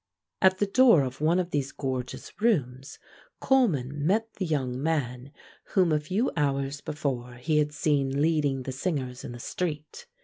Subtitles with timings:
[0.41, 2.97] At the door of one these gorgeous rooms
[3.39, 5.31] Coleman met the young man
[5.75, 10.07] whom a few hours before he had seen leading the singers in the street.